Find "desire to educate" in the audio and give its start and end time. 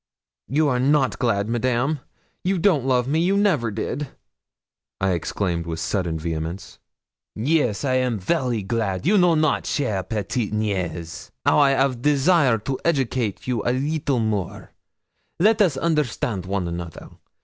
12.01-13.45